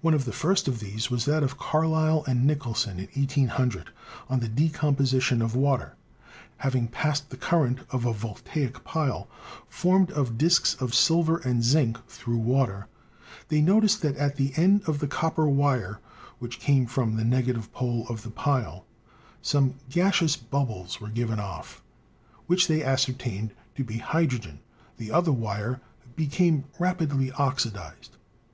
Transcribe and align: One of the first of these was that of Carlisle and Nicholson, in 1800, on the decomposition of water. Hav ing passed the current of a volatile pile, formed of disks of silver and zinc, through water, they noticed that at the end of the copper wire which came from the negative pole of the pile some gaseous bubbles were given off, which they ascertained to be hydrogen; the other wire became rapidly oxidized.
One 0.00 0.14
of 0.14 0.24
the 0.24 0.32
first 0.32 0.68
of 0.68 0.80
these 0.80 1.10
was 1.10 1.26
that 1.26 1.42
of 1.42 1.58
Carlisle 1.58 2.24
and 2.26 2.46
Nicholson, 2.46 2.98
in 2.98 3.08
1800, 3.14 3.90
on 4.30 4.40
the 4.40 4.48
decomposition 4.48 5.42
of 5.42 5.54
water. 5.54 5.96
Hav 6.56 6.74
ing 6.74 6.88
passed 6.88 7.28
the 7.28 7.36
current 7.36 7.80
of 7.90 8.06
a 8.06 8.12
volatile 8.14 8.80
pile, 8.84 9.28
formed 9.68 10.12
of 10.12 10.38
disks 10.38 10.76
of 10.80 10.94
silver 10.94 11.36
and 11.44 11.62
zinc, 11.62 11.98
through 12.06 12.38
water, 12.38 12.86
they 13.48 13.60
noticed 13.60 14.00
that 14.00 14.16
at 14.16 14.36
the 14.36 14.54
end 14.56 14.80
of 14.86 14.98
the 15.00 15.06
copper 15.06 15.46
wire 15.46 16.00
which 16.38 16.58
came 16.58 16.86
from 16.86 17.16
the 17.18 17.22
negative 17.24 17.70
pole 17.74 18.06
of 18.08 18.22
the 18.22 18.30
pile 18.30 18.86
some 19.42 19.74
gaseous 19.90 20.36
bubbles 20.38 21.02
were 21.02 21.10
given 21.10 21.38
off, 21.38 21.82
which 22.46 22.66
they 22.66 22.82
ascertained 22.82 23.52
to 23.76 23.84
be 23.84 23.98
hydrogen; 23.98 24.60
the 24.96 25.12
other 25.12 25.32
wire 25.32 25.82
became 26.16 26.64
rapidly 26.78 27.30
oxidized. 27.32 28.16